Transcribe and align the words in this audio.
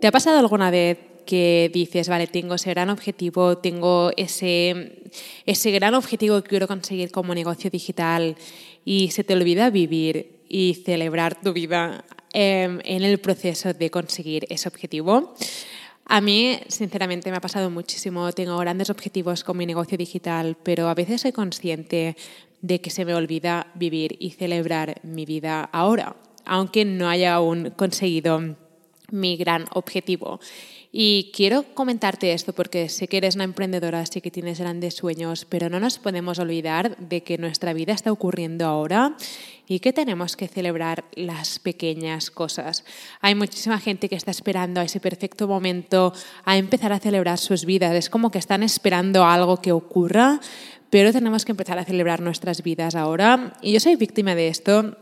¿Te 0.00 0.06
ha 0.06 0.12
pasado 0.12 0.38
alguna 0.38 0.70
vez 0.70 0.98
que 1.24 1.70
dices, 1.72 2.08
vale, 2.08 2.26
tengo 2.26 2.54
ese 2.54 2.70
gran 2.70 2.90
objetivo, 2.90 3.58
tengo 3.58 4.10
ese, 4.16 5.10
ese 5.46 5.70
gran 5.70 5.94
objetivo 5.94 6.42
que 6.42 6.50
quiero 6.50 6.68
conseguir 6.68 7.10
como 7.10 7.34
negocio 7.34 7.70
digital 7.70 8.36
y 8.84 9.10
se 9.10 9.24
te 9.24 9.32
olvida 9.32 9.70
vivir 9.70 10.42
y 10.48 10.74
celebrar 10.84 11.40
tu 11.40 11.54
vida 11.54 12.04
em, 12.32 12.78
en 12.84 13.02
el 13.02 13.18
proceso 13.18 13.72
de 13.72 13.90
conseguir 13.90 14.46
ese 14.50 14.68
objetivo? 14.68 15.34
A 16.04 16.20
mí, 16.20 16.60
sinceramente, 16.68 17.30
me 17.30 17.38
ha 17.38 17.40
pasado 17.40 17.70
muchísimo. 17.70 18.30
Tengo 18.32 18.56
grandes 18.58 18.90
objetivos 18.90 19.42
con 19.42 19.56
mi 19.56 19.66
negocio 19.66 19.98
digital, 19.98 20.56
pero 20.62 20.88
a 20.88 20.94
veces 20.94 21.22
soy 21.22 21.32
consciente 21.32 22.16
de 22.60 22.80
que 22.80 22.90
se 22.90 23.04
me 23.06 23.14
olvida 23.14 23.72
vivir 23.74 24.16
y 24.20 24.30
celebrar 24.30 25.00
mi 25.02 25.24
vida 25.24 25.64
ahora, 25.72 26.16
aunque 26.44 26.84
no 26.84 27.08
haya 27.08 27.34
aún 27.34 27.70
conseguido 27.70 28.56
mi 29.10 29.36
gran 29.36 29.66
objetivo. 29.72 30.40
Y 30.98 31.30
quiero 31.34 31.64
comentarte 31.74 32.32
esto 32.32 32.54
porque 32.54 32.88
sé 32.88 33.06
que 33.06 33.18
eres 33.18 33.34
una 33.34 33.44
emprendedora, 33.44 34.06
sé 34.06 34.22
que 34.22 34.30
tienes 34.30 34.60
grandes 34.60 34.94
sueños, 34.94 35.44
pero 35.44 35.68
no 35.68 35.78
nos 35.78 35.98
podemos 35.98 36.38
olvidar 36.38 36.96
de 36.96 37.22
que 37.22 37.36
nuestra 37.36 37.74
vida 37.74 37.92
está 37.92 38.10
ocurriendo 38.10 38.64
ahora 38.66 39.14
y 39.68 39.80
que 39.80 39.92
tenemos 39.92 40.36
que 40.36 40.48
celebrar 40.48 41.04
las 41.14 41.58
pequeñas 41.58 42.30
cosas. 42.30 42.84
Hay 43.20 43.34
muchísima 43.34 43.78
gente 43.78 44.08
que 44.08 44.14
está 44.14 44.30
esperando 44.30 44.80
a 44.80 44.84
ese 44.84 45.00
perfecto 45.00 45.46
momento 45.46 46.14
a 46.44 46.56
empezar 46.56 46.92
a 46.92 47.00
celebrar 47.00 47.38
sus 47.38 47.66
vidas. 47.66 47.94
Es 47.94 48.08
como 48.08 48.30
que 48.30 48.38
están 48.38 48.62
esperando 48.62 49.24
algo 49.24 49.58
que 49.58 49.72
ocurra, 49.72 50.40
pero 50.88 51.12
tenemos 51.12 51.44
que 51.44 51.52
empezar 51.52 51.78
a 51.78 51.84
celebrar 51.84 52.20
nuestras 52.20 52.62
vidas 52.62 52.94
ahora. 52.94 53.52
Y 53.60 53.72
yo 53.72 53.80
soy 53.80 53.96
víctima 53.96 54.34
de 54.34 54.48
esto 54.48 54.96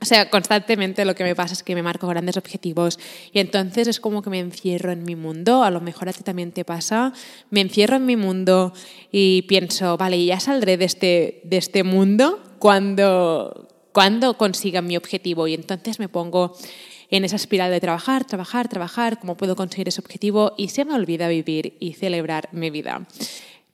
o 0.00 0.04
sea, 0.04 0.30
constantemente 0.30 1.04
lo 1.04 1.14
que 1.14 1.24
me 1.24 1.34
pasa 1.34 1.54
es 1.54 1.62
que 1.64 1.74
me 1.74 1.82
marco 1.82 2.06
grandes 2.06 2.36
objetivos 2.36 3.00
y 3.32 3.40
entonces 3.40 3.88
es 3.88 3.98
como 3.98 4.22
que 4.22 4.30
me 4.30 4.38
encierro 4.38 4.92
en 4.92 5.02
mi 5.02 5.16
mundo, 5.16 5.64
a 5.64 5.70
lo 5.70 5.80
mejor 5.80 6.08
a 6.08 6.12
ti 6.12 6.22
también 6.22 6.52
te 6.52 6.64
pasa, 6.64 7.12
me 7.50 7.60
encierro 7.60 7.96
en 7.96 8.06
mi 8.06 8.16
mundo 8.16 8.72
y 9.10 9.42
pienso, 9.42 9.96
vale, 9.96 10.24
ya 10.24 10.38
saldré 10.38 10.76
de 10.76 10.84
este, 10.84 11.40
de 11.44 11.56
este 11.56 11.82
mundo 11.82 12.40
cuando, 12.60 13.68
cuando 13.92 14.36
consiga 14.36 14.82
mi 14.82 14.96
objetivo 14.96 15.48
y 15.48 15.54
entonces 15.54 15.98
me 15.98 16.08
pongo 16.08 16.56
en 17.10 17.24
esa 17.24 17.36
espiral 17.36 17.72
de 17.72 17.80
trabajar, 17.80 18.24
trabajar, 18.24 18.68
trabajar, 18.68 19.18
cómo 19.18 19.36
puedo 19.36 19.56
conseguir 19.56 19.88
ese 19.88 20.00
objetivo 20.00 20.52
y 20.56 20.68
se 20.68 20.84
me 20.84 20.94
olvida 20.94 21.26
vivir 21.26 21.76
y 21.80 21.94
celebrar 21.94 22.50
mi 22.52 22.70
vida. 22.70 23.08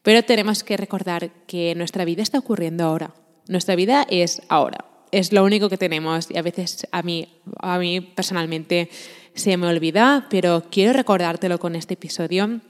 Pero 0.02 0.22
tenemos 0.22 0.64
que 0.64 0.76
recordar 0.78 1.30
que 1.46 1.74
nuestra 1.74 2.06
vida 2.06 2.22
está 2.22 2.38
ocurriendo 2.38 2.84
ahora, 2.84 3.14
nuestra 3.46 3.74
vida 3.74 4.06
es 4.08 4.40
ahora 4.48 4.93
es 5.18 5.32
lo 5.32 5.44
único 5.44 5.68
que 5.68 5.78
tenemos. 5.78 6.30
Y 6.30 6.38
a 6.38 6.42
veces 6.42 6.86
a 6.90 7.02
mí, 7.02 7.28
a 7.60 7.78
mí 7.78 8.00
personalmente 8.00 8.90
se 9.34 9.56
me 9.56 9.66
olvida, 9.66 10.26
pero 10.30 10.64
quiero 10.70 10.92
recordártelo 10.92 11.58
con 11.58 11.76
este 11.76 11.94
episodio 11.94 12.60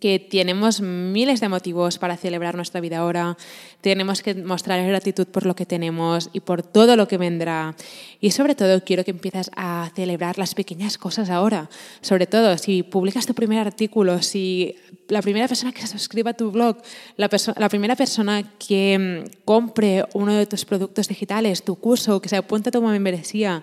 que 0.00 0.18
tenemos 0.18 0.80
miles 0.80 1.40
de 1.40 1.48
motivos 1.48 1.98
para 1.98 2.16
celebrar 2.16 2.54
nuestra 2.54 2.80
vida 2.80 2.98
ahora, 2.98 3.36
tenemos 3.80 4.22
que 4.22 4.34
mostrar 4.34 4.84
gratitud 4.86 5.26
por 5.26 5.46
lo 5.46 5.54
que 5.54 5.66
tenemos 5.66 6.30
y 6.32 6.40
por 6.40 6.62
todo 6.62 6.96
lo 6.96 7.08
que 7.08 7.18
vendrá. 7.18 7.74
Y 8.20 8.30
sobre 8.30 8.54
todo 8.54 8.82
quiero 8.84 9.04
que 9.04 9.10
empieces 9.10 9.50
a 9.56 9.90
celebrar 9.94 10.38
las 10.38 10.54
pequeñas 10.54 10.98
cosas 10.98 11.30
ahora. 11.30 11.68
Sobre 12.00 12.26
todo 12.26 12.56
si 12.58 12.82
publicas 12.82 13.26
tu 13.26 13.34
primer 13.34 13.58
artículo, 13.58 14.22
si 14.22 14.76
la 15.08 15.22
primera 15.22 15.48
persona 15.48 15.72
que 15.72 15.80
se 15.80 15.88
suscriba 15.88 16.30
a 16.30 16.34
tu 16.34 16.50
blog, 16.50 16.78
la, 17.16 17.28
la 17.56 17.68
primera 17.68 17.96
persona 17.96 18.52
que 18.58 19.24
mm, 19.24 19.44
compre 19.44 20.04
uno 20.14 20.34
de 20.34 20.46
tus 20.46 20.64
productos 20.64 21.08
digitales, 21.08 21.64
tu 21.64 21.76
curso, 21.76 22.20
que 22.20 22.28
se 22.28 22.36
apunte 22.36 22.68
a 22.68 22.72
tu 22.72 22.82
membresía, 22.82 23.62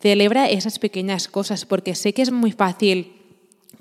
celebra 0.00 0.48
esas 0.48 0.78
pequeñas 0.78 1.28
cosas 1.28 1.64
porque 1.64 1.94
sé 1.94 2.12
que 2.12 2.22
es 2.22 2.32
muy 2.32 2.52
fácil 2.52 3.12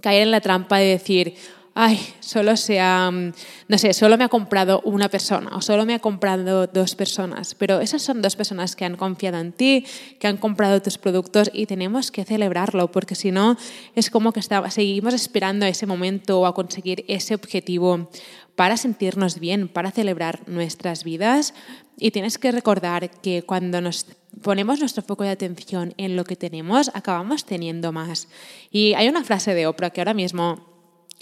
caer 0.01 0.23
en 0.23 0.31
la 0.31 0.41
trampa 0.41 0.77
de 0.77 0.85
decir, 0.85 1.35
ay, 1.73 1.99
solo 2.19 2.57
se 2.57 2.79
ha, 2.79 3.11
no 3.11 3.77
sé, 3.77 3.93
solo 3.93 4.17
me 4.17 4.23
ha 4.23 4.29
comprado 4.29 4.81
una 4.83 5.09
persona 5.09 5.51
o 5.55 5.61
solo 5.61 5.85
me 5.85 5.93
ha 5.93 5.99
comprado 5.99 6.67
dos 6.67 6.95
personas, 6.95 7.55
pero 7.55 7.79
esas 7.79 8.01
son 8.01 8.21
dos 8.21 8.35
personas 8.35 8.75
que 8.75 8.85
han 8.85 8.95
confiado 8.95 9.37
en 9.39 9.51
ti, 9.51 9.85
que 10.19 10.27
han 10.27 10.37
comprado 10.37 10.81
tus 10.81 10.97
productos 10.97 11.49
y 11.53 11.65
tenemos 11.65 12.11
que 12.11 12.25
celebrarlo 12.25 12.91
porque 12.91 13.15
si 13.15 13.31
no 13.31 13.57
es 13.95 14.09
como 14.09 14.33
que 14.33 14.41
seguimos 14.41 15.13
esperando 15.13 15.65
ese 15.65 15.85
momento 15.85 16.41
o 16.41 16.45
a 16.45 16.53
conseguir 16.53 17.05
ese 17.07 17.35
objetivo 17.35 18.09
para 18.55 18.75
sentirnos 18.75 19.39
bien, 19.39 19.69
para 19.69 19.91
celebrar 19.91 20.41
nuestras 20.47 21.03
vidas 21.03 21.53
y 21.97 22.11
tienes 22.11 22.37
que 22.37 22.51
recordar 22.51 23.09
que 23.09 23.43
cuando 23.43 23.79
nos 23.79 24.05
ponemos 24.41 24.79
nuestro 24.79 25.03
foco 25.03 25.23
de 25.23 25.29
atención 25.29 25.93
en 25.97 26.15
lo 26.15 26.23
que 26.23 26.35
tenemos, 26.35 26.91
acabamos 26.93 27.45
teniendo 27.45 27.91
más. 27.91 28.27
Y 28.71 28.93
hay 28.95 29.07
una 29.07 29.23
frase 29.23 29.53
de 29.53 29.67
Oprah 29.67 29.91
que 29.91 30.01
ahora 30.01 30.13
mismo 30.13 30.68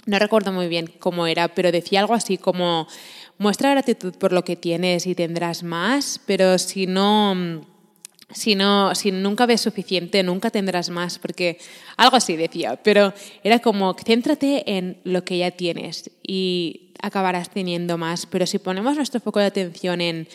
no 0.08 0.18
recuerdo 0.18 0.52
muy 0.52 0.68
bien 0.68 0.90
cómo 0.98 1.26
era, 1.26 1.48
pero 1.48 1.70
decía 1.70 2.00
algo 2.00 2.14
así 2.14 2.38
como, 2.38 2.88
muestra 3.36 3.70
gratitud 3.70 4.14
por 4.14 4.32
lo 4.32 4.42
que 4.42 4.56
tienes 4.56 5.06
y 5.06 5.14
tendrás 5.14 5.62
más, 5.62 6.20
pero 6.26 6.58
si 6.58 6.86
no... 6.86 7.66
Si, 8.30 8.54
no, 8.54 8.94
si 8.94 9.10
nunca 9.10 9.46
ves 9.46 9.62
suficiente, 9.62 10.22
nunca 10.22 10.50
tendrás 10.50 10.90
más, 10.90 11.18
porque 11.18 11.56
algo 11.96 12.14
así 12.14 12.36
decía, 12.36 12.76
pero 12.76 13.14
era 13.42 13.58
como, 13.60 13.94
céntrate 13.94 14.76
en 14.76 14.98
lo 15.04 15.24
que 15.24 15.38
ya 15.38 15.50
tienes 15.50 16.10
y 16.22 16.92
acabarás 17.00 17.48
teniendo 17.48 17.96
más, 17.96 18.26
pero 18.26 18.44
si 18.44 18.58
ponemos 18.58 18.96
nuestro 18.96 19.20
foco 19.20 19.40
de 19.40 19.46
atención 19.46 20.02
en 20.02 20.28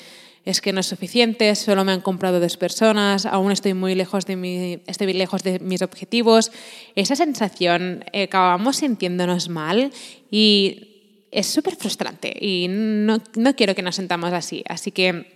es 0.46 0.59
que 0.59 0.74
no 0.74 0.81
es 0.81 0.88
suficiente, 0.88 1.56
solo 1.56 1.86
me 1.86 1.94
han 1.94 2.02
comprado 2.02 2.40
dos 2.40 2.58
personas, 2.58 3.26
aún 3.26 3.52
estoy 3.52 3.74
muy 3.74 3.96
lejos 3.96 4.26
de, 4.26 4.36
mis 4.36 5.81
objetivos. 5.81 6.52
Esa 6.96 7.16
sensación 7.16 8.04
eh, 8.12 8.24
acabamos 8.24 8.78
sintiéndonos 8.78 9.48
mal 9.48 9.92
y 10.30 11.28
es 11.31 11.48
súper 11.48 11.76
frustrante 11.76 12.34
y 12.40 12.68
no, 12.70 13.22
no 13.36 13.56
quiero 13.56 13.74
que 13.74 13.81
nos 13.81 13.96
sentamos 13.96 14.34
así. 14.34 14.64
Así 14.68 14.92
que 14.92 15.31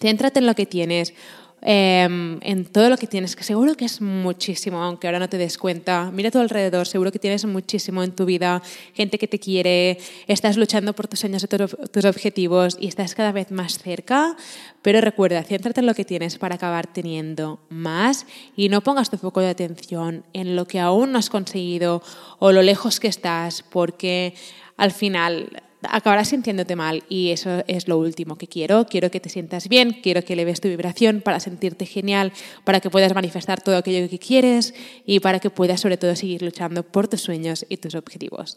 céntrate 0.00 0.38
en 0.40 0.46
lo 0.46 0.54
que 0.54 0.66
tienes, 0.66 1.12
Em, 1.60 2.38
en 2.42 2.66
todo 2.66 2.88
lo 2.88 2.96
que 2.96 3.08
tienes, 3.08 3.34
que 3.34 3.42
seguro 3.42 3.74
que 3.74 3.84
es 3.84 4.00
muchísimo, 4.00 4.80
aunque 4.80 5.08
ahora 5.08 5.18
no 5.18 5.28
te 5.28 5.38
des 5.38 5.58
cuenta. 5.58 6.10
Mira 6.12 6.28
a 6.28 6.32
tu 6.32 6.38
alrededor, 6.38 6.86
seguro 6.86 7.10
que 7.10 7.18
tienes 7.18 7.44
muchísimo 7.46 8.04
en 8.04 8.12
tu 8.12 8.24
vida, 8.26 8.62
gente 8.94 9.18
que 9.18 9.26
te 9.26 9.40
quiere, 9.40 9.98
estás 10.28 10.56
luchando 10.56 10.92
por 10.92 11.08
tus 11.08 11.18
sueños 11.18 11.42
y 11.42 11.48
tus 11.48 12.04
objetivos 12.04 12.76
y 12.80 12.86
estás 12.86 13.16
cada 13.16 13.32
vez 13.32 13.50
más 13.50 13.78
cerca, 13.78 14.36
pero 14.82 15.00
recuerda, 15.00 15.42
céntrate 15.42 15.80
en 15.80 15.86
lo 15.86 15.94
que 15.94 16.04
tienes 16.04 16.38
para 16.38 16.54
acabar 16.54 16.86
teniendo 16.86 17.58
más 17.70 18.26
y 18.56 18.68
no 18.68 18.80
pongas 18.82 19.10
tu 19.10 19.18
foco 19.18 19.40
de 19.40 19.48
atención 19.48 20.24
en 20.32 20.54
lo 20.54 20.66
que 20.66 20.78
aún 20.78 21.10
no 21.10 21.18
has 21.18 21.28
conseguido 21.28 22.02
o 22.38 22.52
lo 22.52 22.62
lejos 22.62 23.00
que 23.00 23.08
estás, 23.08 23.64
porque 23.68 24.34
al 24.76 24.92
final 24.92 25.62
acabarás 25.82 26.28
sintiéndote 26.28 26.76
mal 26.76 27.04
y 27.08 27.30
eso 27.30 27.62
es 27.66 27.88
lo 27.88 27.98
último 27.98 28.36
que 28.36 28.48
quiero. 28.48 28.86
Quiero 28.86 29.10
que 29.10 29.20
te 29.20 29.28
sientas 29.28 29.68
bien, 29.68 29.98
quiero 30.02 30.22
que 30.22 30.32
eleves 30.32 30.60
tu 30.60 30.68
vibración 30.68 31.20
para 31.20 31.40
sentirte 31.40 31.86
genial, 31.86 32.32
para 32.64 32.80
que 32.80 32.90
puedas 32.90 33.14
manifestar 33.14 33.60
todo 33.60 33.76
aquello 33.76 34.08
que 34.08 34.18
quieres 34.18 34.74
y 35.06 35.20
para 35.20 35.38
que 35.38 35.50
puedas 35.50 35.80
sobre 35.80 35.96
todo 35.96 36.14
seguir 36.16 36.42
luchando 36.42 36.82
por 36.82 37.08
tus 37.08 37.20
sueños 37.20 37.66
y 37.68 37.76
tus 37.76 37.94
objetivos. 37.94 38.56